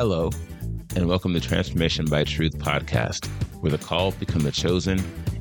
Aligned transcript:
Hello, 0.00 0.30
and 0.96 1.06
welcome 1.06 1.34
to 1.34 1.40
Transformation 1.40 2.06
by 2.06 2.24
Truth 2.24 2.56
podcast, 2.56 3.26
where 3.60 3.70
the 3.70 3.76
called 3.76 4.18
become 4.18 4.40
the 4.40 4.50
chosen, 4.50 4.98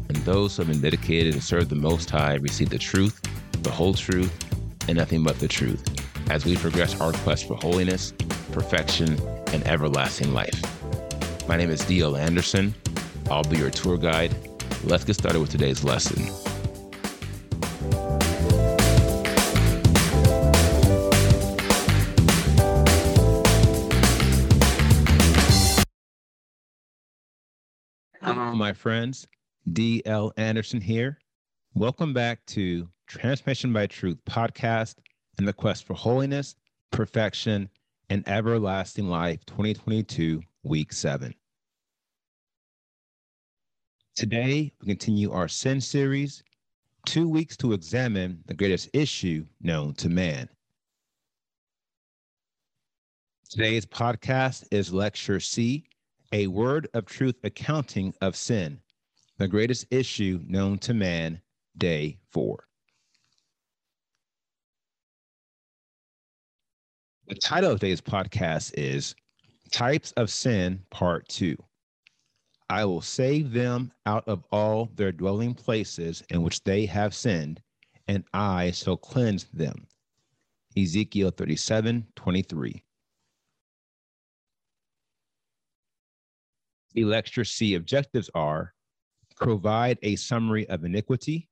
and 0.10 0.18
those 0.26 0.58
who 0.58 0.64
have 0.64 0.70
been 0.70 0.82
dedicated 0.82 1.34
to 1.36 1.42
serve 1.42 1.70
the 1.70 1.76
Most 1.76 2.10
High 2.10 2.34
receive 2.34 2.70
the 2.70 2.78
truth, 2.78 3.22
the 3.64 3.72
whole 3.72 3.94
truth, 3.94 4.34
and 4.90 4.98
nothing 4.98 5.24
but 5.24 5.40
the 5.40 5.48
truth 5.48 5.82
as 6.30 6.44
we 6.44 6.58
progress 6.58 7.00
our 7.00 7.14
quest 7.14 7.48
for 7.48 7.56
holiness, 7.56 8.12
perfection, 8.52 9.18
and 9.54 9.66
everlasting 9.66 10.34
life. 10.34 10.62
My 11.48 11.56
name 11.56 11.70
is 11.70 11.80
D.L. 11.86 12.18
Anderson. 12.18 12.76
I'll 13.32 13.46
be 13.46 13.60
your 13.60 13.72
tour 13.72 13.98
guide. 13.98 14.36
Let's 14.84 15.06
get 15.06 15.14
started 15.14 15.40
with 15.40 15.52
today's 15.52 15.86
lesson. 15.86 16.49
Hello, 28.22 28.54
my 28.54 28.74
friends. 28.74 29.26
D.L. 29.72 30.34
Anderson 30.36 30.82
here. 30.82 31.20
Welcome 31.74 32.14
back 32.14 32.46
to 32.48 32.90
Transformation 33.08 33.72
by 33.72 33.88
Truth 33.88 34.18
podcast 34.26 34.96
and 35.38 35.48
the 35.48 35.54
quest 35.54 35.86
for 35.86 35.94
holiness, 35.94 36.56
perfection, 36.92 37.70
and 38.10 38.28
everlasting 38.28 39.08
life 39.08 39.46
2022, 39.46 40.42
week 40.64 40.92
seven. 40.92 41.34
Today, 44.16 44.74
we 44.82 44.88
continue 44.88 45.32
our 45.32 45.48
sin 45.48 45.80
series, 45.80 46.44
two 47.06 47.30
weeks 47.30 47.56
to 47.58 47.72
examine 47.72 48.44
the 48.48 48.54
greatest 48.54 48.90
issue 48.92 49.46
known 49.62 49.94
to 49.94 50.10
man. 50.10 50.50
Today's 53.50 53.86
podcast 53.86 54.66
is 54.72 54.92
Lecture 54.92 55.40
C 55.40 55.86
a 56.32 56.48
word 56.48 56.88
of 56.94 57.06
truth 57.06 57.36
accounting 57.44 58.14
of 58.22 58.36
sin, 58.36 58.80
the 59.38 59.48
greatest 59.48 59.88
issue 59.92 60.40
known 60.48 60.78
to 60.80 60.94
man, 60.94 61.42
day 61.78 62.18
four. 62.32 62.66
The 67.28 67.36
title 67.36 67.72
of 67.72 67.80
today's 67.80 68.02
podcast 68.02 68.74
is 68.76 69.16
Types 69.72 70.12
of 70.14 70.30
Sin, 70.30 70.82
Part 70.90 71.28
Two. 71.28 71.56
I 72.70 72.86
will 72.86 73.02
save 73.02 73.52
them 73.52 73.92
out 74.06 74.28
of 74.28 74.44
all 74.52 74.90
their 74.96 75.12
dwelling 75.12 75.56
places 75.56 76.24
in 76.30 76.44
which 76.44 76.64
they 76.64 76.86
have 76.86 77.16
sinned, 77.16 77.62
and 78.08 78.24
I 78.34 78.72
shall 78.72 78.98
cleanse 78.98 79.46
them. 79.46 79.88
Ezekiel 80.78 81.32
37 81.32 82.08
23. 82.16 82.84
Lecture 87.04 87.44
C 87.44 87.76
objectives 87.76 88.30
are 88.34 88.74
provide 89.36 89.98
a 90.02 90.16
summary 90.18 90.68
of 90.70 90.84
iniquity, 90.84 91.48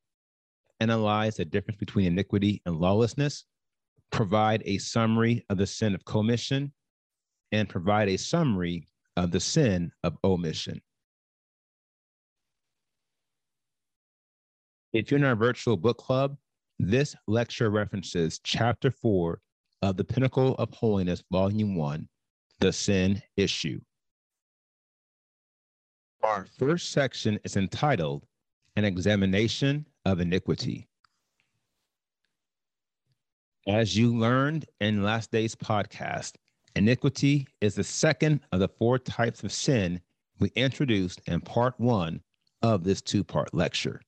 analyze 0.80 1.36
the 1.36 1.44
difference 1.44 1.78
between 1.78 2.06
iniquity 2.06 2.60
and 2.66 2.76
lawlessness, 2.76 3.44
provide 4.10 4.62
a 4.66 4.78
summary 4.78 5.44
of 5.48 5.58
the 5.58 5.66
sin 5.66 5.94
of 5.94 6.04
commission, 6.04 6.72
and 7.52 7.68
provide 7.68 8.08
a 8.08 8.16
summary 8.16 8.86
of 9.16 9.30
the 9.30 9.40
sin 9.40 9.90
of 10.04 10.16
omission. 10.22 10.80
If 14.92 15.10
you're 15.10 15.18
in 15.18 15.24
our 15.24 15.36
virtual 15.36 15.76
book 15.76 15.98
club, 15.98 16.36
this 16.78 17.14
lecture 17.26 17.70
references 17.70 18.40
chapter 18.42 18.90
four 18.90 19.40
of 19.82 19.96
the 19.96 20.04
Pinnacle 20.04 20.54
of 20.56 20.72
Holiness, 20.72 21.22
volume 21.30 21.76
one, 21.76 22.08
The 22.60 22.72
Sin 22.72 23.22
Issue. 23.36 23.80
Our 26.22 26.46
first 26.58 26.90
section 26.90 27.38
is 27.44 27.56
entitled 27.56 28.26
An 28.74 28.84
Examination 28.84 29.86
of 30.04 30.20
Iniquity. 30.20 30.88
As 33.68 33.96
you 33.96 34.16
learned 34.16 34.66
in 34.80 35.04
last 35.04 35.30
day's 35.30 35.54
podcast, 35.54 36.34
iniquity 36.74 37.46
is 37.60 37.76
the 37.76 37.84
second 37.84 38.40
of 38.50 38.58
the 38.58 38.68
four 38.68 38.98
types 38.98 39.44
of 39.44 39.52
sin 39.52 40.00
we 40.40 40.50
introduced 40.56 41.20
in 41.26 41.40
part 41.40 41.78
one 41.78 42.20
of 42.62 42.82
this 42.82 43.00
two 43.00 43.22
part 43.22 43.54
lecture. 43.54 44.00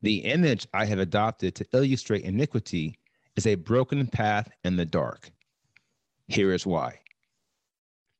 The 0.00 0.18
image 0.18 0.66
I 0.72 0.86
have 0.86 0.98
adopted 0.98 1.54
to 1.56 1.66
illustrate 1.74 2.24
iniquity 2.24 2.96
is 3.36 3.46
a 3.46 3.56
broken 3.56 4.06
path 4.06 4.50
in 4.64 4.76
the 4.76 4.86
dark. 4.86 5.30
Here 6.28 6.54
is 6.54 6.64
why. 6.64 7.00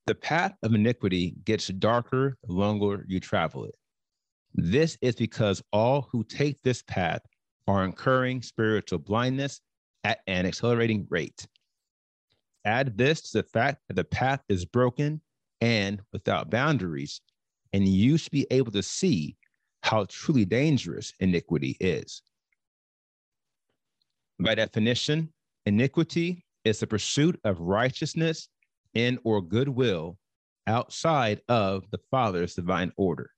The 0.06 0.15
path 0.15 0.56
of 0.62 0.75
iniquity 0.75 1.34
gets 1.44 1.69
darker 1.69 2.37
the 2.44 2.53
longer 2.53 3.05
you 3.09 3.21
travel 3.21 3.65
it. 3.65 3.75
This 4.55 4.99
is 5.00 5.15
because 5.15 5.62
all 5.72 6.09
who 6.11 6.25
take 6.25 6.61
this 6.62 6.83
path 6.83 7.21
are 7.69 7.84
incurring 7.84 8.43
spiritual 8.43 8.99
blindness 8.99 9.60
at 10.03 10.21
an 10.27 10.47
accelerating 10.47 11.06
rate. 11.10 11.47
Add 12.65 12.97
this 12.99 13.31
to 13.31 13.39
the 13.39 13.49
fact 13.49 13.83
that 13.89 13.94
the 13.94 14.05
path 14.05 14.43
is 14.49 14.65
broken 14.65 15.21
and 15.60 16.00
without 16.12 16.50
boundaries, 16.50 17.21
and 17.72 17.87
you 17.87 18.16
should 18.16 18.33
be 18.33 18.47
able 18.50 18.72
to 18.72 18.83
see 18.83 19.37
how 19.83 20.06
truly 20.09 20.44
dangerous 20.44 21.12
iniquity 21.21 21.77
is. 21.81 22.22
By 24.39 24.55
definition, 24.55 25.33
iniquity 25.66 26.44
is 26.65 26.81
the 26.81 26.87
pursuit 26.87 27.39
of 27.44 27.60
righteousness 27.60 28.49
in 28.95 29.19
or 29.25 29.41
goodwill 29.41 30.19
outside 30.67 31.41
of 31.49 31.84
the 31.91 32.01
Father's 32.11 32.55
divine 32.55 32.93
order. 32.97 33.31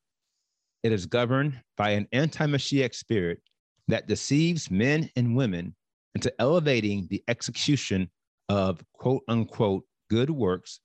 It 0.82 0.92
is 0.92 1.06
governed 1.06 1.60
by 1.76 1.90
an 1.90 2.08
anti 2.12 2.46
Mashiach 2.46 2.94
spirit 2.94 3.40
that 3.88 4.08
deceives 4.08 4.70
men 4.70 5.10
and 5.16 5.36
women 5.36 5.74
into 6.14 6.32
elevating 6.40 7.06
the 7.08 7.22
execution 7.28 8.10
of 8.48 8.84
quote 8.92 9.22
unquote 9.28 9.84
good 10.10 10.30
works 10.30 10.80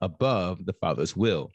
above 0.00 0.64
the 0.64 0.74
Father's 0.74 1.16
will, 1.16 1.50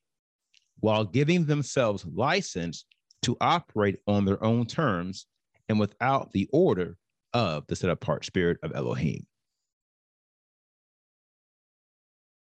while 0.79 1.05
giving 1.05 1.45
themselves 1.45 2.05
license 2.05 2.85
to 3.21 3.37
operate 3.39 3.99
on 4.07 4.25
their 4.25 4.43
own 4.43 4.65
terms 4.65 5.25
and 5.69 5.79
without 5.79 6.31
the 6.33 6.49
order 6.51 6.97
of 7.33 7.65
the 7.67 7.75
set 7.75 7.89
apart 7.89 8.25
spirit 8.25 8.57
of 8.63 8.75
Elohim. 8.75 9.25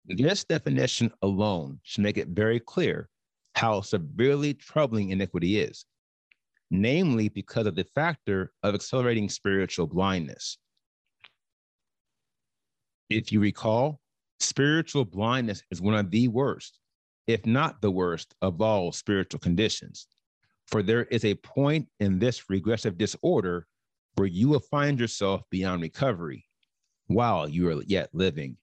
This 0.09 0.43
definition 0.43 1.11
alone 1.21 1.79
should 1.83 2.03
make 2.03 2.17
it 2.17 2.29
very 2.29 2.59
clear 2.59 3.07
how 3.53 3.81
severely 3.81 4.55
troubling 4.55 5.11
iniquity 5.11 5.59
is, 5.59 5.85
namely 6.71 7.29
because 7.29 7.67
of 7.67 7.75
the 7.75 7.83
factor 7.93 8.51
of 8.63 8.73
accelerating 8.73 9.29
spiritual 9.29 9.85
blindness. 9.85 10.57
If 13.11 13.31
you 13.31 13.39
recall, 13.39 13.99
spiritual 14.39 15.05
blindness 15.05 15.61
is 15.69 15.79
one 15.79 15.93
of 15.93 16.09
the 16.09 16.27
worst, 16.27 16.79
if 17.27 17.45
not 17.45 17.79
the 17.79 17.91
worst, 17.91 18.33
of 18.41 18.59
all 18.61 18.91
spiritual 18.91 19.39
conditions. 19.39 20.07
For 20.65 20.81
there 20.81 21.03
is 21.05 21.23
a 21.23 21.35
point 21.35 21.87
in 21.99 22.17
this 22.17 22.49
regressive 22.49 22.97
disorder 22.97 23.67
where 24.15 24.27
you 24.27 24.49
will 24.49 24.59
find 24.59 24.99
yourself 24.99 25.41
beyond 25.51 25.83
recovery 25.83 26.45
while 27.05 27.47
you 27.47 27.69
are 27.69 27.83
yet 27.83 28.09
living. 28.13 28.57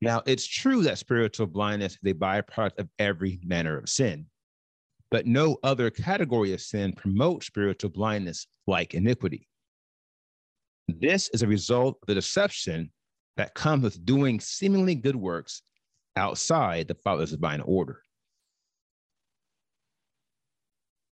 Now, 0.00 0.22
it's 0.26 0.46
true 0.46 0.82
that 0.82 0.98
spiritual 0.98 1.46
blindness 1.46 1.94
is 1.94 2.10
a 2.10 2.14
byproduct 2.14 2.78
of 2.78 2.88
every 2.98 3.40
manner 3.42 3.76
of 3.78 3.88
sin, 3.88 4.26
but 5.10 5.26
no 5.26 5.58
other 5.62 5.90
category 5.90 6.52
of 6.52 6.60
sin 6.60 6.92
promotes 6.92 7.46
spiritual 7.46 7.90
blindness 7.90 8.46
like 8.66 8.94
iniquity. 8.94 9.48
This 10.86 11.28
is 11.30 11.42
a 11.42 11.48
result 11.48 11.98
of 12.00 12.06
the 12.06 12.14
deception 12.14 12.92
that 13.36 13.54
comes 13.54 13.82
with 13.82 14.04
doing 14.04 14.40
seemingly 14.40 14.94
good 14.94 15.16
works 15.16 15.62
outside 16.16 16.88
the 16.88 16.94
Father's 16.94 17.32
divine 17.32 17.60
order. 17.60 18.02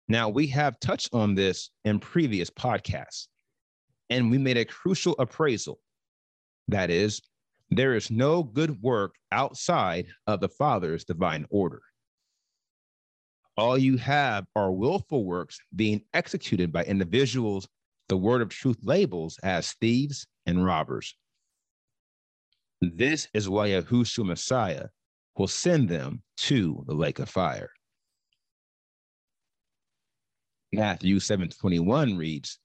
Now, 0.09 0.29
we 0.29 0.47
have 0.49 0.81
touched 0.81 1.11
on 1.13 1.35
this 1.35 1.71
in 1.85 2.01
previous 2.01 2.49
podcasts, 2.49 3.27
and 4.09 4.31
we 4.31 4.39
made 4.39 4.57
a 4.57 4.65
crucial 4.65 5.15
appraisal. 5.19 5.81
That 6.69 6.91
is, 6.91 7.21
there 7.71 7.95
is 7.95 8.11
no 8.11 8.43
good 8.43 8.83
work 8.83 9.15
outside 9.31 10.07
of 10.27 10.41
the 10.41 10.49
Father's 10.49 11.05
divine 11.05 11.47
order. 11.51 11.83
All 13.57 13.77
you 13.77 13.97
have 13.97 14.47
are 14.55 14.71
willful 14.71 15.25
works 15.25 15.59
being 15.75 16.03
executed 16.15 16.73
by 16.73 16.85
individuals 16.85 17.69
the 18.09 18.17
word 18.17 18.41
of 18.41 18.49
truth 18.49 18.79
labels 18.83 19.39
as 19.43 19.73
thieves 19.75 20.27
and 20.47 20.65
robbers. 20.65 21.15
This 22.81 23.29
is 23.35 23.49
why 23.49 23.71
Yahushua 23.71 24.25
Messiah 24.25 24.87
will 25.37 25.49
send 25.49 25.89
them 25.89 26.23
to 26.37 26.85
the 26.87 26.95
lake 26.95 27.19
of 27.19 27.29
fire. 27.29 27.71
Matthew 30.73 31.17
7:21 31.17 32.17
reads, 32.17 32.59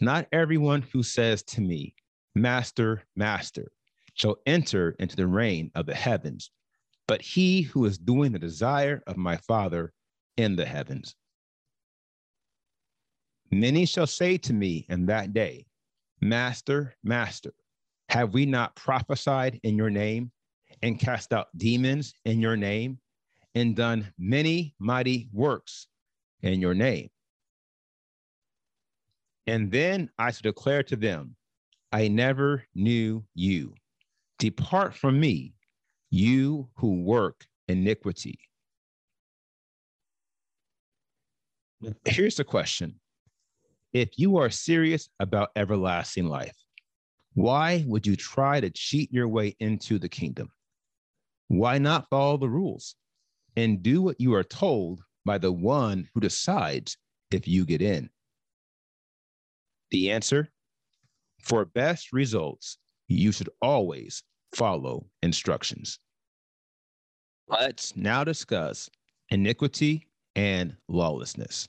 Not 0.00 0.28
everyone 0.32 0.82
who 0.82 1.02
says 1.02 1.42
to 1.44 1.60
me, 1.60 1.94
Master, 2.34 3.02
Master, 3.16 3.72
shall 4.20 4.36
enter 4.44 4.94
into 4.98 5.16
the 5.16 5.26
reign 5.26 5.70
of 5.74 5.86
the 5.86 5.94
heavens, 5.94 6.50
but 7.08 7.22
he 7.22 7.62
who 7.62 7.86
is 7.86 7.96
doing 7.96 8.32
the 8.32 8.38
desire 8.38 9.02
of 9.06 9.16
my 9.16 9.34
Father 9.38 9.94
in 10.36 10.56
the 10.56 10.66
heavens. 10.66 11.14
Many 13.50 13.86
shall 13.86 14.06
say 14.06 14.36
to 14.36 14.52
me 14.52 14.84
in 14.90 15.06
that 15.06 15.32
day, 15.32 15.64
Master, 16.20 16.94
Master, 17.02 17.54
have 18.10 18.34
we 18.34 18.44
not 18.44 18.76
prophesied 18.76 19.58
in 19.62 19.78
your 19.78 19.88
name 19.88 20.30
and 20.82 21.00
cast 21.00 21.32
out 21.32 21.48
demons 21.56 22.12
in 22.26 22.40
your 22.40 22.58
name 22.58 22.98
and 23.54 23.74
done 23.74 24.12
many 24.18 24.74
mighty 24.78 25.30
works 25.32 25.86
in 26.42 26.60
your 26.60 26.74
name? 26.74 27.08
And 29.46 29.72
then 29.72 30.10
I 30.18 30.30
shall 30.30 30.42
declare 30.42 30.82
to 30.82 30.96
them, 30.96 31.36
I 31.90 32.08
never 32.08 32.66
knew 32.74 33.24
you. 33.34 33.72
Depart 34.40 34.96
from 34.96 35.20
me, 35.20 35.52
you 36.08 36.70
who 36.76 37.02
work 37.02 37.46
iniquity. 37.68 38.38
Here's 42.06 42.36
the 42.36 42.44
question 42.44 42.98
If 43.92 44.18
you 44.18 44.38
are 44.38 44.48
serious 44.48 45.10
about 45.20 45.50
everlasting 45.56 46.26
life, 46.26 46.56
why 47.34 47.84
would 47.86 48.06
you 48.06 48.16
try 48.16 48.60
to 48.60 48.70
cheat 48.70 49.12
your 49.12 49.28
way 49.28 49.54
into 49.60 49.98
the 49.98 50.08
kingdom? 50.08 50.50
Why 51.48 51.76
not 51.76 52.08
follow 52.08 52.38
the 52.38 52.48
rules 52.48 52.96
and 53.56 53.82
do 53.82 54.00
what 54.00 54.22
you 54.22 54.32
are 54.34 54.42
told 54.42 55.02
by 55.26 55.36
the 55.36 55.52
one 55.52 56.08
who 56.14 56.20
decides 56.20 56.96
if 57.30 57.46
you 57.46 57.66
get 57.66 57.82
in? 57.82 58.08
The 59.90 60.12
answer 60.12 60.48
for 61.42 61.66
best 61.66 62.14
results, 62.14 62.78
you 63.10 63.32
should 63.32 63.50
always 63.60 64.22
follow 64.54 65.06
instructions. 65.22 65.98
Let's 67.48 67.96
now 67.96 68.22
discuss 68.24 68.88
iniquity 69.30 70.06
and 70.36 70.76
lawlessness. 70.88 71.68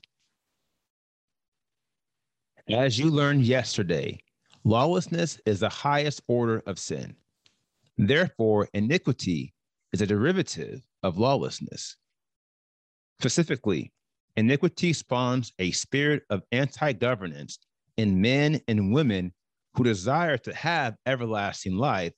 As 2.68 2.98
you 2.98 3.10
learned 3.10 3.42
yesterday, 3.42 4.20
lawlessness 4.64 5.40
is 5.44 5.60
the 5.60 5.68
highest 5.68 6.22
order 6.28 6.62
of 6.66 6.78
sin. 6.78 7.16
Therefore, 7.98 8.68
iniquity 8.72 9.52
is 9.92 10.00
a 10.00 10.06
derivative 10.06 10.86
of 11.02 11.18
lawlessness. 11.18 11.96
Specifically, 13.18 13.92
iniquity 14.36 14.92
spawns 14.92 15.52
a 15.58 15.72
spirit 15.72 16.22
of 16.30 16.42
anti 16.52 16.92
governance 16.92 17.58
in 17.96 18.20
men 18.20 18.60
and 18.68 18.94
women 18.94 19.32
who 19.74 19.84
desire 19.84 20.36
to 20.38 20.54
have 20.54 20.96
everlasting 21.06 21.76
life, 21.76 22.12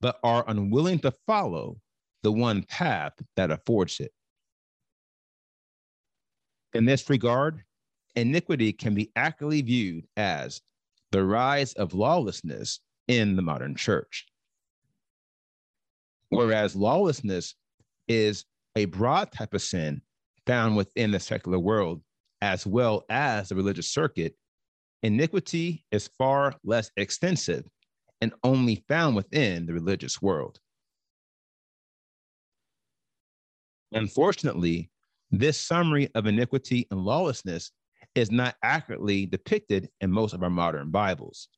but 0.00 0.18
are 0.22 0.44
unwilling 0.48 0.98
to 1.00 1.12
follow 1.26 1.78
the 2.22 2.32
one 2.32 2.62
path 2.62 3.12
that 3.36 3.50
affords 3.50 4.00
it. 4.00 4.12
In 6.74 6.84
this 6.84 7.08
regard, 7.08 7.62
iniquity 8.16 8.72
can 8.72 8.94
be 8.94 9.10
accurately 9.16 9.62
viewed 9.62 10.06
as 10.16 10.60
the 11.12 11.24
rise 11.24 11.72
of 11.74 11.94
lawlessness 11.94 12.80
in 13.06 13.36
the 13.36 13.42
modern 13.42 13.74
church. 13.74 14.26
Whereas 16.28 16.76
lawlessness 16.76 17.54
is 18.06 18.44
a 18.76 18.84
broad 18.84 19.32
type 19.32 19.54
of 19.54 19.62
sin 19.62 20.02
found 20.46 20.76
within 20.76 21.10
the 21.10 21.20
secular 21.20 21.58
world 21.58 22.02
as 22.40 22.66
well 22.66 23.04
as 23.08 23.48
the 23.48 23.54
religious 23.54 23.90
circuit, 23.90 24.34
iniquity 25.02 25.84
is 25.90 26.10
far 26.18 26.54
less 26.64 26.90
extensive 26.96 27.64
and 28.20 28.32
only 28.42 28.84
found 28.88 29.14
within 29.16 29.66
the 29.66 29.72
religious 29.72 30.20
world. 30.20 30.58
Unfortunately, 33.92 34.90
this 35.30 35.58
summary 35.58 36.08
of 36.14 36.26
iniquity 36.26 36.86
and 36.90 37.00
lawlessness 37.00 37.70
is 38.14 38.30
not 38.30 38.56
accurately 38.62 39.26
depicted 39.26 39.88
in 40.00 40.10
most 40.10 40.34
of 40.34 40.42
our 40.42 40.50
modern 40.50 40.90
Bibles. 40.90 41.48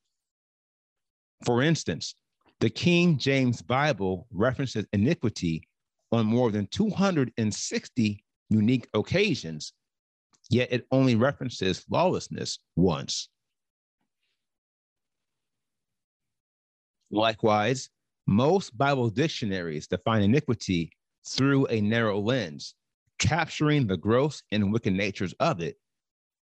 For 1.44 1.62
instance, 1.62 2.14
the 2.60 2.70
King 2.70 3.18
James 3.18 3.62
Bible 3.62 4.26
references 4.30 4.84
iniquity 4.92 5.66
on 6.12 6.26
more 6.26 6.50
than 6.50 6.66
260 6.66 8.24
unique 8.50 8.88
occasions 8.94 9.72
yet 10.50 10.72
it 10.72 10.86
only 10.90 11.14
references 11.14 11.84
lawlessness 11.88 12.58
once. 12.76 13.28
Likewise, 17.10 17.88
most 18.26 18.76
Bible 18.76 19.10
dictionaries 19.10 19.86
define 19.86 20.22
iniquity 20.22 20.92
through 21.26 21.66
a 21.66 21.80
narrow 21.80 22.20
lens, 22.20 22.74
capturing 23.18 23.86
the 23.86 23.96
gross 23.96 24.42
and 24.52 24.72
wicked 24.72 24.92
natures 24.92 25.32
of 25.40 25.60
it. 25.60 25.76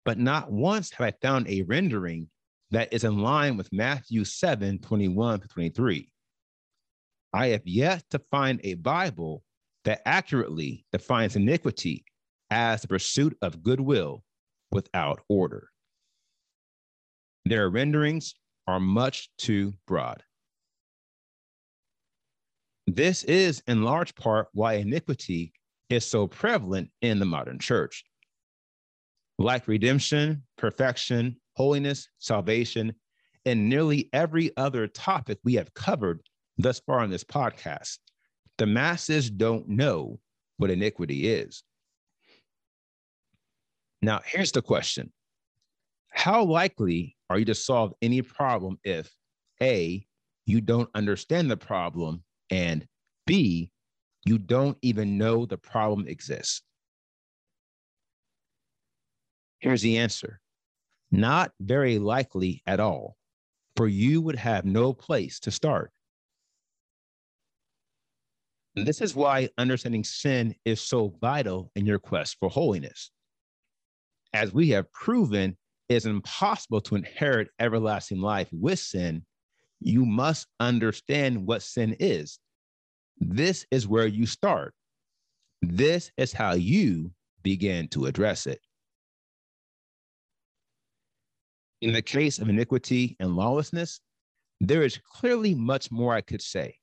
But 0.05 0.19
not 0.19 0.51
once 0.51 0.91
have 0.91 1.07
I 1.07 1.11
found 1.21 1.47
a 1.47 1.63
rendering 1.63 2.29
that 2.71 2.91
is 2.91 3.03
in 3.03 3.19
line 3.19 3.55
with 3.57 3.71
Matthew 3.71 4.25
7 4.25 4.79
21 4.79 5.39
to 5.41 5.47
23. 5.47 6.09
I 7.33 7.47
have 7.47 7.65
yet 7.65 8.03
to 8.11 8.19
find 8.31 8.59
a 8.63 8.75
Bible 8.75 9.43
that 9.85 10.01
accurately 10.05 10.85
defines 10.91 11.35
iniquity 11.35 12.05
as 12.53 12.83
the 12.83 12.87
pursuit 12.87 13.35
of 13.41 13.63
goodwill 13.63 14.23
without 14.71 15.19
order. 15.27 15.69
Their 17.45 17.67
renderings 17.67 18.35
are 18.67 18.79
much 18.79 19.29
too 19.39 19.73
broad. 19.87 20.23
This 22.85 23.23
is 23.23 23.63
in 23.65 23.81
large 23.81 24.13
part 24.13 24.49
why 24.53 24.73
iniquity 24.73 25.51
is 25.89 26.05
so 26.05 26.27
prevalent 26.27 26.91
in 27.01 27.17
the 27.17 27.25
modern 27.25 27.57
church. 27.57 28.03
Like 29.39 29.67
redemption, 29.67 30.43
perfection, 30.55 31.37
holiness, 31.55 32.07
salvation, 32.19 32.93
and 33.45 33.67
nearly 33.67 34.09
every 34.13 34.55
other 34.57 34.85
topic 34.87 35.39
we 35.43 35.55
have 35.55 35.73
covered 35.73 36.21
thus 36.59 36.79
far 36.81 37.03
in 37.03 37.09
this 37.09 37.23
podcast, 37.23 37.97
the 38.59 38.67
masses 38.67 39.31
don't 39.31 39.67
know 39.67 40.19
what 40.57 40.69
iniquity 40.69 41.27
is. 41.27 41.63
Now, 44.03 44.19
here's 44.25 44.51
the 44.51 44.61
question 44.61 45.13
How 46.09 46.43
likely 46.43 47.15
are 47.29 47.39
you 47.39 47.45
to 47.45 47.55
solve 47.55 47.93
any 48.01 48.21
problem 48.21 48.77
if 48.83 49.09
A, 49.61 50.05
you 50.45 50.59
don't 50.59 50.89
understand 50.93 51.49
the 51.49 51.55
problem, 51.55 52.21
and 52.49 52.85
B, 53.25 53.71
you 54.25 54.37
don't 54.37 54.77
even 54.81 55.17
know 55.17 55.45
the 55.45 55.57
problem 55.57 56.05
exists? 56.09 56.63
Here's 59.59 59.81
the 59.81 59.99
answer 59.99 60.41
not 61.09 61.53
very 61.61 61.97
likely 61.97 62.61
at 62.67 62.81
all, 62.81 63.15
for 63.77 63.87
you 63.87 64.19
would 64.19 64.35
have 64.35 64.65
no 64.65 64.91
place 64.91 65.39
to 65.41 65.51
start. 65.51 65.91
This 68.75 68.99
is 68.99 69.15
why 69.15 69.47
understanding 69.57 70.03
sin 70.03 70.55
is 70.65 70.81
so 70.81 71.15
vital 71.21 71.71
in 71.75 71.85
your 71.85 71.99
quest 71.99 72.35
for 72.41 72.49
holiness 72.49 73.12
as 74.33 74.53
we 74.53 74.69
have 74.69 74.91
proven, 74.91 75.55
it's 75.89 76.05
impossible 76.05 76.81
to 76.81 76.95
inherit 76.95 77.49
everlasting 77.59 78.19
life 78.19 78.49
with 78.51 78.79
sin. 78.79 79.23
You 79.79 80.05
must 80.05 80.47
understand 80.59 81.45
what 81.45 81.61
sin 81.61 81.95
is. 81.99 82.39
This 83.19 83.65
is 83.69 83.87
where 83.87 84.07
you 84.07 84.25
start. 84.25 84.73
This 85.61 86.11
is 86.17 86.33
how 86.33 86.53
you 86.53 87.11
begin 87.43 87.87
to 87.89 88.05
address 88.05 88.47
it. 88.47 88.59
In 91.81 91.93
the 91.93 92.01
case 92.01 92.39
of 92.39 92.49
iniquity 92.49 93.15
and 93.19 93.35
lawlessness, 93.35 93.99
there 94.61 94.83
is 94.83 94.97
clearly 94.97 95.53
much 95.53 95.91
more 95.91 96.13
I 96.13 96.21
could 96.21 96.41
say 96.41 96.77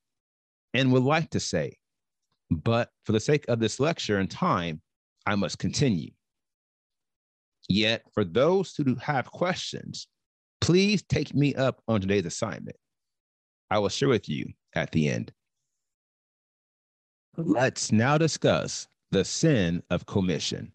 and 0.75 0.93
would 0.93 1.03
like 1.03 1.31
to 1.31 1.41
say. 1.41 1.79
But 2.51 2.91
for 3.05 3.13
the 3.13 3.21
sake 3.21 3.47
of 3.49 3.61
this 3.61 3.81
lecture 3.81 4.19
and 4.19 4.31
time, 4.31 4.83
I 5.27 5.37
must 5.37 5.59
continue. 5.59 6.11
Yet, 7.71 8.03
for 8.13 8.25
those 8.25 8.75
who 8.75 8.97
have 8.97 9.31
questions, 9.31 10.09
please 10.61 11.05
take 11.05 11.33
me 11.33 11.55
up 11.55 11.81
on 11.87 12.01
today's 12.01 12.27
assignment. 12.27 12.75
I 13.71 13.79
will 13.79 13.89
share 13.89 14.09
with 14.09 14.29
you 14.29 14.47
at 14.75 14.91
the 14.91 15.09
end. 15.09 15.33
Let's 17.37 17.93
now 17.93 18.19
discuss 18.19 18.89
the 19.13 19.25
sin 19.25 19.85
of 19.89 20.05
commission. 20.05 20.73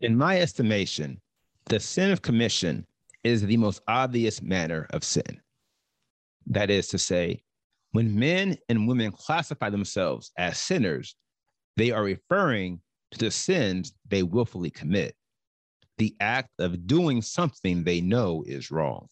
In 0.00 0.16
my 0.16 0.40
estimation, 0.40 1.20
the 1.64 1.80
sin 1.80 2.12
of 2.12 2.22
commission 2.22 2.86
is 3.24 3.42
the 3.42 3.56
most 3.56 3.82
obvious 3.88 4.40
manner 4.40 4.86
of 4.90 5.02
sin. 5.02 5.40
That 6.46 6.70
is 6.70 6.86
to 6.88 6.98
say, 6.98 7.42
when 7.90 8.16
men 8.16 8.56
and 8.68 8.86
women 8.86 9.10
classify 9.10 9.68
themselves 9.68 10.30
as 10.38 10.58
sinners, 10.58 11.16
they 11.76 11.90
are 11.90 12.04
referring 12.04 12.80
to 13.12 13.18
the 13.18 13.30
sins 13.30 13.92
they 14.08 14.22
willfully 14.22 14.70
commit. 14.70 15.14
the 15.98 16.16
act 16.20 16.50
of 16.58 16.86
doing 16.86 17.22
something 17.22 17.84
they 17.84 18.00
know 18.00 18.42
is 18.46 18.70
wrong. 18.70 19.08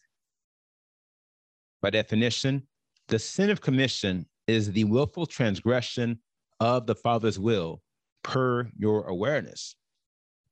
By 1.83 1.91
definition, 1.91 2.67
the 3.09 3.19
sin 3.19 3.51
of 3.51 3.61
commission 3.61 4.27
is 4.47 4.73
the 4.73 4.85
willful 4.85 5.27
transgression 5.27 6.19
of 6.59 6.87
the 6.87 6.95
Father's 6.95 7.39
will 7.39 7.81
per 8.23 8.69
your 8.77 9.07
awareness. 9.07 9.77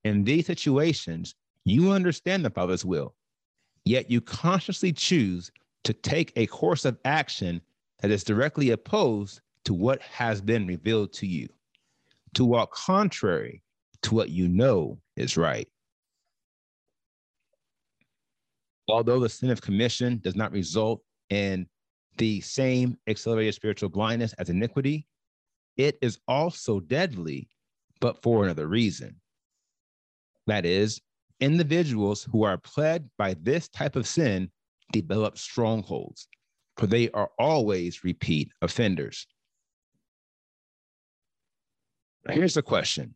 In 0.04 0.24
these 0.24 0.46
situations, 0.46 1.34
you 1.64 1.90
understand 1.90 2.44
the 2.44 2.50
Father's 2.50 2.84
will, 2.84 3.14
yet 3.84 4.10
you 4.10 4.20
consciously 4.20 4.92
choose 4.92 5.50
to 5.84 5.92
take 5.92 6.32
a 6.36 6.46
course 6.46 6.84
of 6.84 6.98
action 7.04 7.60
that 8.00 8.10
is 8.10 8.22
directly 8.24 8.70
opposed 8.70 9.40
to 9.64 9.74
what 9.74 10.00
has 10.02 10.40
been 10.40 10.66
revealed 10.66 11.12
to 11.14 11.26
you, 11.26 11.48
to 12.34 12.44
walk 12.44 12.72
contrary 12.74 13.62
to 14.02 14.14
what 14.14 14.30
you 14.30 14.48
know 14.48 14.98
is 15.16 15.36
right. 15.36 15.68
Although 18.88 19.20
the 19.20 19.28
sin 19.28 19.50
of 19.50 19.60
commission 19.60 20.20
does 20.22 20.34
not 20.34 20.52
result 20.52 21.02
in 21.30 21.66
the 22.16 22.40
same 22.40 22.96
accelerated 23.06 23.54
spiritual 23.54 23.88
blindness 23.88 24.32
as 24.34 24.48
iniquity, 24.48 25.06
it 25.76 25.98
is 26.02 26.18
also 26.26 26.80
deadly, 26.80 27.48
but 28.00 28.20
for 28.22 28.44
another 28.44 28.66
reason. 28.66 29.16
That 30.46 30.64
is, 30.64 31.00
individuals 31.40 32.26
who 32.32 32.42
are 32.42 32.58
plagued 32.58 33.08
by 33.18 33.34
this 33.34 33.68
type 33.68 33.94
of 33.94 34.06
sin 34.06 34.50
develop 34.92 35.38
strongholds, 35.38 36.26
for 36.76 36.86
they 36.86 37.10
are 37.10 37.30
always 37.38 38.02
repeat 38.02 38.50
offenders. 38.62 39.26
Here's 42.30 42.54
the 42.54 42.62
question 42.62 43.14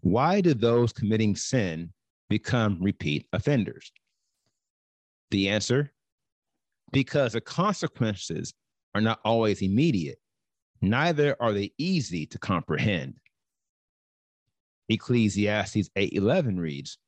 Why 0.00 0.40
do 0.40 0.54
those 0.54 0.92
committing 0.92 1.36
sin 1.36 1.92
become 2.28 2.78
repeat 2.82 3.26
offenders? 3.32 3.90
The 5.30 5.48
answer 5.48 5.92
because 6.92 7.32
the 7.32 7.40
consequences 7.40 8.54
are 8.94 9.00
not 9.00 9.18
always 9.24 9.62
immediate, 9.62 10.18
neither 10.80 11.36
are 11.40 11.52
they 11.52 11.72
easy 11.76 12.24
to 12.26 12.38
comprehend. 12.38 13.18
Ecclesiastes 14.88 15.90
8:11 15.96 16.60
reads, 16.60 16.98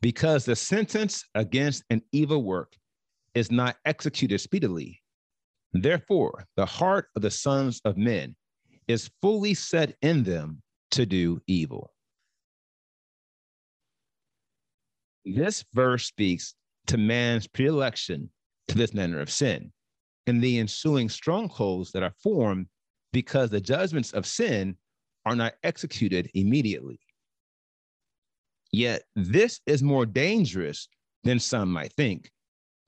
"Because 0.00 0.44
the 0.44 0.56
sentence 0.56 1.24
against 1.34 1.84
an 1.90 2.02
evil 2.10 2.42
work 2.42 2.76
is 3.34 3.50
not 3.50 3.76
executed 3.84 4.40
speedily, 4.40 5.02
therefore 5.72 6.48
the 6.56 6.66
heart 6.66 7.10
of 7.14 7.22
the 7.22 7.30
sons 7.30 7.80
of 7.84 7.96
men 7.96 8.34
is 8.88 9.10
fully 9.20 9.54
set 9.54 9.96
in 10.00 10.24
them 10.24 10.62
to 10.90 11.06
do 11.06 11.40
evil." 11.46 11.92
This 15.24 15.64
verse 15.74 16.06
speaks 16.06 16.54
to 16.86 16.96
man's 16.96 17.46
predilection 17.46 18.30
to 18.68 18.76
this 18.76 18.94
manner 18.94 19.20
of 19.20 19.30
sin 19.30 19.72
and 20.26 20.42
the 20.42 20.58
ensuing 20.58 21.08
strongholds 21.08 21.92
that 21.92 22.02
are 22.02 22.14
formed 22.22 22.66
because 23.12 23.50
the 23.50 23.60
judgments 23.60 24.12
of 24.12 24.26
sin 24.26 24.76
are 25.24 25.36
not 25.36 25.54
executed 25.62 26.30
immediately. 26.34 26.98
Yet, 28.72 29.04
this 29.16 29.60
is 29.66 29.82
more 29.82 30.06
dangerous 30.06 30.88
than 31.24 31.38
some 31.38 31.70
might 31.72 31.92
think, 31.94 32.30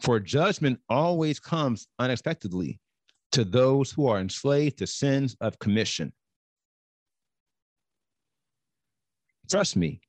for 0.00 0.20
judgment 0.20 0.80
always 0.88 1.40
comes 1.40 1.86
unexpectedly 1.98 2.78
to 3.32 3.44
those 3.44 3.90
who 3.90 4.06
are 4.06 4.20
enslaved 4.20 4.78
to 4.78 4.86
sins 4.86 5.36
of 5.40 5.58
commission. 5.58 6.12
Trust 9.50 9.74
me, 9.74 10.00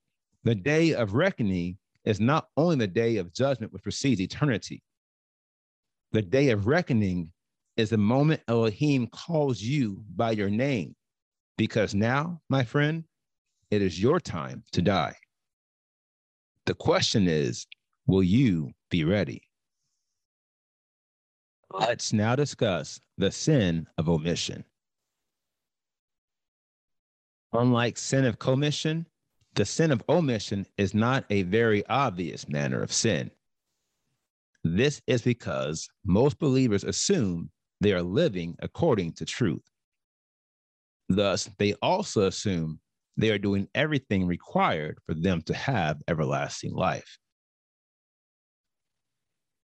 the 0.44 0.54
day 0.54 0.94
of 0.94 1.16
reckoning 1.16 1.78
is 2.06 2.20
not 2.20 2.50
only 2.58 2.76
the 2.76 2.88
day 2.88 3.18
of 3.18 3.34
judgment 3.34 3.74
which 3.74 3.82
precedes 3.82 4.22
eternity, 4.22 4.84
the 6.12 6.22
day 6.22 6.50
of 6.50 6.68
reckoning 6.68 7.32
is 7.76 7.90
the 7.90 7.98
moment 7.98 8.42
Elohim 8.48 9.08
calls 9.08 9.60
you 9.60 10.04
by 10.16 10.32
your 10.32 10.50
name, 10.52 10.96
because 11.58 11.96
now, 11.96 12.40
my 12.50 12.64
friend, 12.64 13.04
it 13.72 13.82
is 13.82 14.00
your 14.00 14.20
time 14.20 14.64
to 14.74 14.82
die. 14.82 15.16
The 16.68 16.76
question 16.76 17.28
is, 17.28 17.66
will 18.06 18.24
you 18.24 18.72
be 18.92 19.06
ready? 19.06 19.42
Let's 21.72 22.14
now 22.14 22.36
discuss 22.36 23.00
the 23.18 23.32
sin 23.32 23.88
of 23.98 24.08
omission. 24.08 24.66
Unlike 27.54 27.98
sin 27.98 28.26
of 28.26 28.38
commission, 28.38 29.08
the 29.55 29.65
sin 29.65 29.91
of 29.91 30.03
omission 30.08 30.65
is 30.77 30.93
not 30.93 31.25
a 31.29 31.43
very 31.43 31.86
obvious 31.88 32.48
manner 32.48 32.81
of 32.81 32.91
sin. 32.91 33.29
This 34.63 35.01
is 35.08 35.22
because 35.22 35.89
most 36.05 36.39
believers 36.39 36.84
assume 36.84 37.50
they 37.81 37.93
are 37.93 38.01
living 38.01 38.55
according 38.60 39.13
to 39.13 39.25
truth. 39.25 39.63
Thus, 41.10 41.50
they 41.58 41.74
also 41.81 42.27
assume 42.27 42.79
they 43.17 43.31
are 43.31 43.38
doing 43.38 43.67
everything 43.75 44.25
required 44.25 45.00
for 45.05 45.13
them 45.13 45.41
to 45.43 45.53
have 45.53 46.01
everlasting 46.08 46.74
life. 46.74 47.17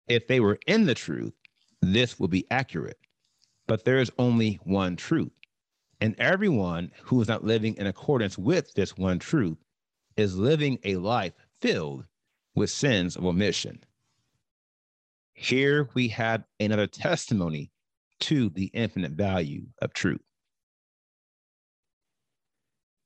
If 0.08 0.28
they 0.28 0.40
were 0.40 0.60
in 0.68 0.86
the 0.86 0.94
truth, 0.94 1.34
this 1.82 2.20
would 2.20 2.30
be 2.30 2.46
accurate. 2.52 3.00
But 3.68 3.86
there 3.86 4.00
is 4.00 4.12
only 4.20 4.60
one 4.64 4.96
truth. 4.96 5.32
And 6.02 6.16
everyone 6.20 6.92
who 7.04 7.22
is 7.22 7.28
not 7.28 7.44
living 7.44 7.76
in 7.78 7.88
accordance 7.88 8.38
with 8.38 8.74
this 8.74 8.98
one 8.98 9.18
truth 9.18 9.58
is 10.18 10.38
living 10.38 10.80
a 10.84 10.96
life 10.96 11.34
filled 11.62 12.06
with 12.56 12.70
sins 12.70 13.16
of 13.16 13.26
omission. 13.26 13.80
Here 15.34 15.90
we 15.94 16.10
have 16.10 16.44
another 16.60 16.88
testimony 16.88 17.72
to 18.22 18.50
the 18.50 18.66
infinite 18.74 19.14
value 19.14 19.64
of 19.82 19.94
truth. 19.94 20.22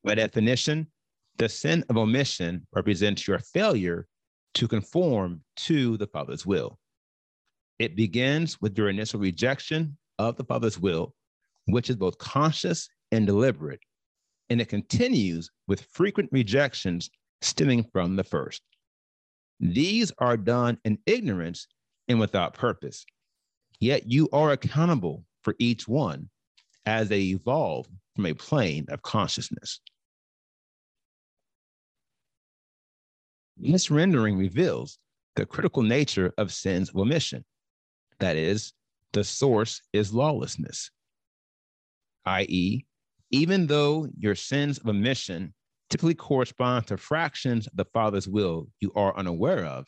By 0.04 0.16
definition, 0.16 0.88
the 1.38 1.50
sin 1.50 1.84
of 1.90 1.98
omission 1.98 2.68
represents 2.74 3.28
your 3.28 3.40
failure 3.40 4.08
to 4.56 4.68
conform 4.68 5.42
to 5.58 5.98
the 5.98 6.08
Father's 6.08 6.46
will. 6.46 6.80
It 7.80 7.96
begins 7.96 8.62
with 8.62 8.78
your 8.78 8.90
initial 8.90 9.20
rejection 9.20 9.98
of 10.18 10.38
the 10.38 10.46
Father's 10.46 10.80
will, 10.80 11.14
which 11.66 11.90
is 11.90 11.96
both 11.96 12.18
conscious 12.18 12.88
and 13.12 13.26
deliberate, 13.26 13.82
and 14.50 14.62
it 14.62 14.70
continues 14.70 15.50
with 15.68 15.88
frequent 15.92 16.30
rejections 16.32 17.10
stemming 17.42 17.86
from 17.92 18.16
the 18.16 18.24
first. 18.24 18.62
These 19.60 20.12
are 20.20 20.38
done 20.38 20.78
in 20.84 21.00
ignorance 21.06 21.68
and 22.08 22.20
without 22.20 22.54
purpose. 22.54 23.06
Yet 23.80 24.10
you 24.10 24.30
are 24.32 24.52
accountable 24.52 25.26
for 25.42 25.56
each 25.60 25.88
one 25.88 26.30
as 26.86 27.10
they 27.10 27.22
evolve 27.22 27.88
from 28.16 28.26
a 28.26 28.34
plane 28.34 28.86
of 28.90 29.02
consciousness. 29.02 29.80
This 33.58 33.90
rendering 33.90 34.38
reveals 34.38 35.00
the 35.36 35.46
critical 35.46 35.82
nature 35.82 36.34
of 36.38 36.54
sin's 36.54 36.94
omission. 36.94 37.44
That 38.20 38.36
is, 38.36 38.74
the 39.14 39.24
source 39.24 39.82
is 39.94 40.14
lawlessness, 40.14 40.92
i.e., 42.26 42.86
even 43.36 43.68
though 43.68 44.08
your 44.18 44.34
sins 44.34 44.78
of 44.78 44.88
omission 44.88 45.54
typically 45.90 46.16
correspond 46.16 46.88
to 46.88 46.96
fractions 46.96 47.68
of 47.68 47.76
the 47.76 47.84
Father's 47.84 48.30
will 48.30 48.70
you 48.80 48.94
are 48.96 49.14
unaware 49.18 49.66
of, 49.66 49.86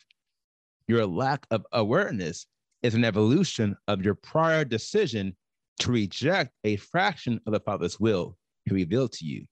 your 0.86 1.06
lack 1.06 1.46
of 1.50 1.64
awareness 1.72 2.44
is 2.82 2.94
an 2.94 3.06
evolution 3.06 3.74
of 3.88 4.04
your 4.04 4.14
prior 4.14 4.66
decision 4.66 5.34
to 5.78 5.90
reject 5.90 6.52
a 6.64 6.76
fraction 6.76 7.40
of 7.46 7.54
the 7.54 7.60
Father's 7.60 7.98
will 7.98 8.36
he 8.66 8.74
revealed 8.74 9.12
to 9.12 9.24
you 9.24 9.46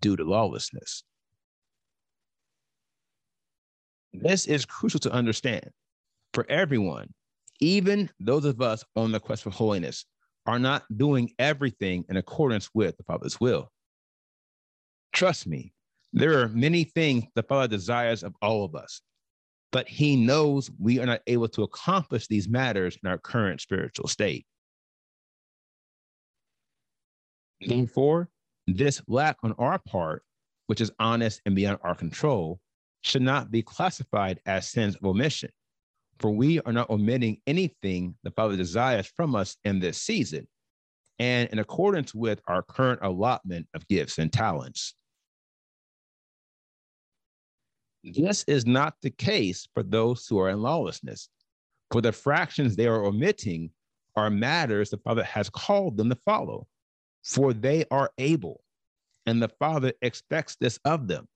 due 0.00 0.14
to 0.14 0.22
lawlessness. 0.22 1.02
This 4.12 4.46
is 4.46 4.64
crucial 4.64 5.00
to 5.00 5.10
understand 5.10 5.68
for 6.32 6.48
everyone, 6.48 7.12
even 7.58 8.08
those 8.20 8.44
of 8.44 8.60
us 8.60 8.84
on 8.94 9.10
the 9.10 9.18
quest 9.18 9.42
for 9.42 9.50
holiness, 9.50 10.04
are 10.50 10.58
not 10.58 10.82
doing 10.96 11.30
everything 11.38 12.04
in 12.08 12.16
accordance 12.16 12.70
with 12.74 12.96
the 12.96 13.04
Father's 13.04 13.38
will. 13.38 13.70
Trust 15.12 15.46
me, 15.46 15.72
there 16.12 16.40
are 16.40 16.48
many 16.48 16.82
things 16.82 17.22
the 17.36 17.44
Father 17.44 17.68
desires 17.68 18.24
of 18.24 18.34
all 18.42 18.64
of 18.64 18.74
us, 18.74 19.00
but 19.70 19.88
he 19.88 20.16
knows 20.16 20.68
we 20.76 20.98
are 20.98 21.06
not 21.06 21.20
able 21.28 21.46
to 21.50 21.62
accomplish 21.62 22.26
these 22.26 22.48
matters 22.48 22.98
in 23.00 23.08
our 23.08 23.16
current 23.16 23.60
spiritual 23.60 24.08
state. 24.08 24.44
Therefore, 27.60 28.28
this 28.66 29.00
lack 29.06 29.36
on 29.44 29.54
our 29.56 29.78
part, 29.78 30.24
which 30.66 30.80
is 30.80 30.90
honest 30.98 31.40
and 31.46 31.54
beyond 31.54 31.78
our 31.84 31.94
control, 31.94 32.58
should 33.02 33.22
not 33.22 33.52
be 33.52 33.62
classified 33.62 34.40
as 34.46 34.68
sins 34.68 34.96
of 34.96 35.04
omission, 35.04 35.50
for 36.20 36.30
we 36.30 36.60
are 36.60 36.72
not 36.72 36.90
omitting 36.90 37.40
anything 37.46 38.14
the 38.22 38.30
Father 38.30 38.56
desires 38.56 39.10
from 39.16 39.34
us 39.34 39.56
in 39.64 39.80
this 39.80 40.00
season, 40.00 40.46
and 41.18 41.48
in 41.48 41.58
accordance 41.58 42.14
with 42.14 42.40
our 42.46 42.62
current 42.62 43.00
allotment 43.02 43.66
of 43.74 43.88
gifts 43.88 44.18
and 44.18 44.32
talents. 44.32 44.94
This 48.04 48.44
is 48.44 48.66
not 48.66 48.94
the 49.02 49.10
case 49.10 49.66
for 49.74 49.82
those 49.82 50.26
who 50.26 50.38
are 50.38 50.50
in 50.50 50.60
lawlessness, 50.60 51.28
for 51.90 52.00
the 52.00 52.12
fractions 52.12 52.76
they 52.76 52.86
are 52.86 53.04
omitting 53.04 53.70
are 54.16 54.30
matters 54.30 54.90
the 54.90 54.98
Father 54.98 55.24
has 55.24 55.48
called 55.48 55.96
them 55.96 56.10
to 56.10 56.18
follow, 56.26 56.66
for 57.24 57.52
they 57.52 57.84
are 57.90 58.10
able, 58.18 58.62
and 59.26 59.42
the 59.42 59.50
Father 59.58 59.92
expects 60.02 60.56
this 60.56 60.78
of 60.84 61.08
them. 61.08 61.26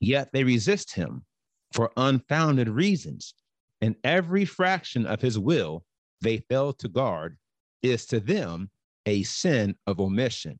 Yet 0.00 0.30
they 0.32 0.44
resist 0.44 0.94
him 0.94 1.24
for 1.72 1.92
unfounded 1.96 2.68
reasons, 2.68 3.34
and 3.82 3.96
every 4.04 4.44
fraction 4.44 5.04
of 5.06 5.20
his 5.20 5.38
will 5.38 5.84
they 6.20 6.38
fail 6.38 6.72
to 6.72 6.88
guard 6.88 7.36
is 7.82 8.06
to 8.06 8.20
them 8.20 8.70
a 9.06 9.24
sin 9.24 9.74
of 9.88 10.00
omission, 10.00 10.58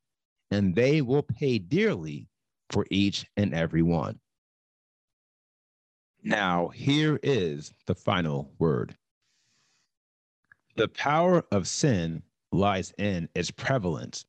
and 0.50 0.74
they 0.74 1.00
will 1.00 1.22
pay 1.22 1.56
dearly 1.58 2.28
for 2.70 2.84
each 2.90 3.24
and 3.36 3.54
every 3.54 3.82
one. 3.82 4.18
Now, 6.24 6.68
here 6.68 7.20
is 7.22 7.72
the 7.86 7.94
final 7.94 8.52
word. 8.58 8.96
The 10.74 10.88
power 10.88 11.44
of 11.52 11.68
sin 11.68 12.22
lies 12.50 12.92
in 12.98 13.28
its 13.36 13.52
prevalence, 13.52 14.24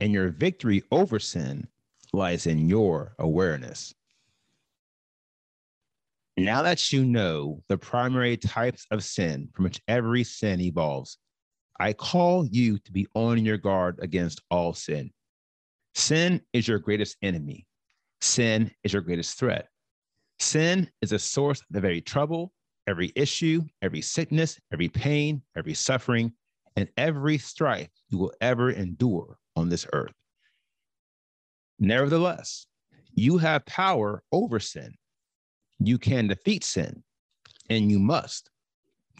and 0.00 0.12
your 0.12 0.28
victory 0.30 0.84
over 0.92 1.18
sin 1.18 1.66
lies 2.12 2.46
in 2.46 2.68
your 2.68 3.14
awareness. 3.18 3.94
Now 6.38 6.62
that 6.62 6.92
you 6.92 7.04
know 7.04 7.64
the 7.68 7.76
primary 7.76 8.36
types 8.36 8.86
of 8.92 9.02
sin 9.02 9.48
from 9.52 9.64
which 9.64 9.82
every 9.88 10.22
sin 10.22 10.60
evolves, 10.60 11.18
I 11.80 11.92
call 11.92 12.46
you 12.46 12.78
to 12.78 12.92
be 12.92 13.08
on 13.14 13.44
your 13.44 13.58
guard 13.58 13.98
against 14.00 14.40
all 14.48 14.72
sin. 14.72 15.10
Sin 15.96 16.40
is 16.52 16.68
your 16.68 16.78
greatest 16.78 17.16
enemy. 17.22 17.66
Sin 18.20 18.70
is 18.84 18.92
your 18.92 19.02
greatest 19.02 19.36
threat. 19.36 19.66
Sin 20.38 20.88
is 21.02 21.10
a 21.10 21.18
source 21.18 21.60
of 21.74 21.84
every 21.84 22.00
trouble, 22.00 22.52
every 22.86 23.12
issue, 23.16 23.64
every 23.82 24.00
sickness, 24.00 24.60
every 24.72 24.88
pain, 24.88 25.42
every 25.56 25.74
suffering, 25.74 26.32
and 26.76 26.88
every 26.96 27.38
strife 27.38 27.90
you 28.10 28.18
will 28.18 28.32
ever 28.40 28.70
endure 28.70 29.38
on 29.56 29.68
this 29.68 29.88
earth. 29.92 30.14
Nevertheless, 31.80 32.66
you 33.12 33.38
have 33.38 33.66
power 33.66 34.22
over 34.30 34.60
sin. 34.60 34.94
You 35.80 35.98
can 35.98 36.26
defeat 36.26 36.64
sin, 36.64 37.02
and 37.70 37.90
you 37.90 37.98
must, 37.98 38.50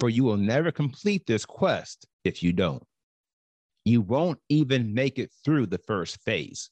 for 0.00 0.08
you 0.08 0.24
will 0.24 0.36
never 0.36 0.72
complete 0.72 1.26
this 1.26 1.44
quest 1.44 2.06
if 2.24 2.42
you 2.42 2.52
don't. 2.52 2.82
You 3.84 4.02
won't 4.02 4.38
even 4.48 4.92
make 4.92 5.18
it 5.18 5.32
through 5.44 5.66
the 5.66 5.78
first 5.78 6.20
phase. 6.22 6.70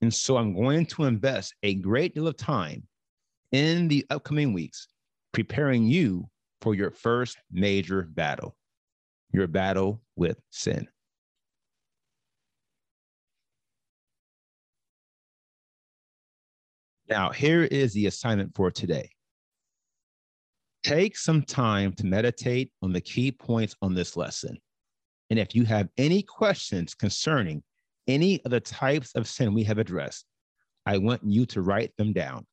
And 0.00 0.12
so 0.12 0.36
I'm 0.36 0.54
going 0.54 0.86
to 0.86 1.04
invest 1.04 1.54
a 1.62 1.74
great 1.74 2.14
deal 2.14 2.28
of 2.28 2.36
time 2.36 2.86
in 3.52 3.88
the 3.88 4.06
upcoming 4.10 4.52
weeks, 4.52 4.86
preparing 5.32 5.84
you 5.86 6.28
for 6.60 6.74
your 6.74 6.90
first 6.90 7.38
major 7.50 8.02
battle, 8.02 8.56
your 9.32 9.46
battle 9.46 10.02
with 10.16 10.38
sin. 10.50 10.86
Now, 17.08 17.30
here 17.30 17.64
is 17.64 17.94
the 17.94 18.06
assignment 18.06 18.54
for 18.54 18.70
today. 18.70 19.10
Take 20.82 21.16
some 21.16 21.42
time 21.42 21.92
to 21.94 22.06
meditate 22.06 22.70
on 22.82 22.92
the 22.92 23.00
key 23.00 23.32
points 23.32 23.74
on 23.82 23.94
this 23.94 24.16
lesson. 24.16 24.58
And 25.30 25.38
if 25.38 25.54
you 25.54 25.64
have 25.64 25.88
any 25.96 26.22
questions 26.22 26.94
concerning 26.94 27.62
any 28.06 28.42
of 28.44 28.50
the 28.50 28.60
types 28.60 29.12
of 29.14 29.26
sin 29.26 29.54
we 29.54 29.64
have 29.64 29.78
addressed, 29.78 30.24
I 30.86 30.98
want 30.98 31.22
you 31.24 31.46
to 31.46 31.62
write 31.62 31.92
them 31.96 32.12
down. 32.12 32.46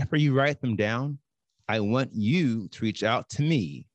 After 0.00 0.16
you 0.16 0.34
write 0.34 0.60
them 0.60 0.76
down, 0.76 1.18
I 1.68 1.80
want 1.80 2.10
you 2.14 2.68
to 2.68 2.84
reach 2.84 3.02
out 3.02 3.28
to 3.30 3.42
me 3.42 3.86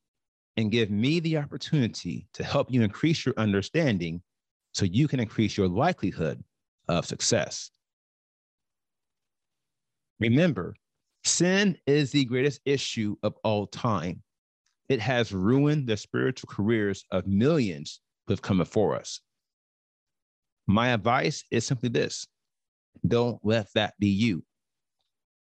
and 0.58 0.71
give 0.71 0.89
me 0.89 1.19
the 1.19 1.38
opportunity 1.38 2.27
to 2.34 2.43
help 2.43 2.71
you 2.71 2.82
increase 2.82 3.25
your 3.25 3.36
understanding 3.38 4.21
so 4.73 4.86
you 4.86 5.08
can 5.08 5.19
increase 5.19 5.56
your 5.56 5.67
likelihood 5.67 6.43
of 6.88 7.06
success. 7.06 7.71
Remember, 10.19 10.75
sin 11.23 11.77
is 11.86 12.12
the 12.12 12.25
greatest 12.25 12.62
issue 12.65 13.15
of 13.23 13.36
all 13.43 13.67
time. 13.67 14.23
It 14.89 14.99
has 14.99 15.34
ruined 15.34 15.88
the 15.88 15.97
spiritual 15.97 16.49
careers 16.49 17.03
of 17.12 17.27
millions 17.27 17.99
who 18.25 18.34
have 18.34 18.41
come 18.41 18.58
before 18.58 18.95
us. 18.95 19.21
My 20.65 20.89
advice 20.89 21.43
is 21.51 21.65
simply 21.65 21.89
this 21.89 22.27
don't 23.06 23.39
let 23.43 23.67
that 23.75 23.93
be 23.99 24.08
you. 24.08 24.43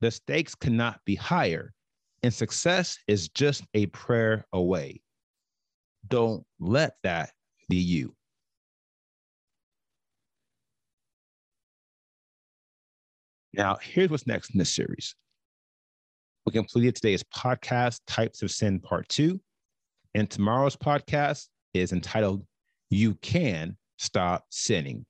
The 0.00 0.10
stakes 0.10 0.54
cannot 0.54 1.00
be 1.04 1.14
higher, 1.14 1.72
and 2.22 2.32
success 2.32 2.98
is 3.06 3.28
just 3.28 3.64
a 3.74 3.86
prayer 3.86 4.44
away. 4.52 5.02
Don't 6.06 6.44
let 6.58 6.96
that 7.02 7.30
be 7.68 7.76
you. 7.76 8.14
Now, 13.58 13.76
here's 13.82 14.08
what's 14.08 14.24
next 14.24 14.50
in 14.50 14.58
this 14.58 14.72
series. 14.72 15.16
We 16.46 16.52
completed 16.52 16.94
today's 16.94 17.24
podcast, 17.24 17.98
Types 18.06 18.40
of 18.42 18.52
Sin, 18.52 18.78
Part 18.78 19.08
Two. 19.08 19.40
And 20.14 20.30
tomorrow's 20.30 20.76
podcast 20.76 21.48
is 21.74 21.92
entitled 21.92 22.46
You 22.88 23.14
Can 23.16 23.76
Stop 23.98 24.44
Sinning. 24.50 25.04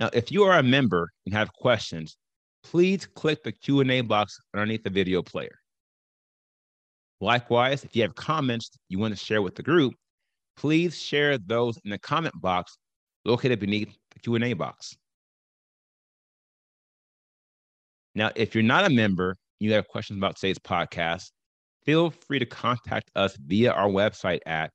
Now, 0.00 0.08
if 0.14 0.32
you 0.32 0.44
are 0.44 0.58
a 0.58 0.62
member 0.62 1.12
and 1.26 1.34
have 1.34 1.52
questions, 1.52 2.16
please 2.62 3.04
click 3.04 3.42
the 3.42 3.52
Q&A 3.52 4.00
box 4.00 4.40
underneath 4.54 4.84
the 4.84 4.90
video 4.90 5.22
player. 5.22 5.58
Likewise, 7.20 7.84
if 7.84 7.94
you 7.94 8.00
have 8.02 8.14
comments 8.14 8.70
you 8.88 8.98
want 8.98 9.12
to 9.12 9.22
share 9.22 9.42
with 9.42 9.54
the 9.54 9.62
group, 9.62 9.92
please 10.56 10.98
share 10.98 11.36
those 11.36 11.78
in 11.84 11.90
the 11.90 11.98
comment 11.98 12.40
box 12.40 12.78
located 13.26 13.60
beneath 13.60 13.94
the 14.12 14.20
Q&A 14.20 14.54
box. 14.54 14.96
Now, 18.18 18.30
if 18.34 18.52
you're 18.52 18.64
not 18.64 18.84
a 18.84 18.90
member, 18.90 19.36
you 19.60 19.72
have 19.74 19.86
questions 19.86 20.18
about 20.18 20.34
today's 20.34 20.58
podcast, 20.58 21.30
feel 21.84 22.10
free 22.10 22.40
to 22.40 22.46
contact 22.46 23.12
us 23.14 23.36
via 23.36 23.70
our 23.70 23.88
website 23.88 24.40
at 24.44 24.72